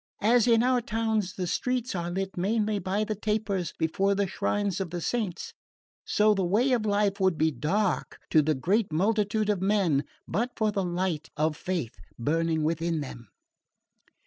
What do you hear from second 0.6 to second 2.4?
our towns, the streets are lit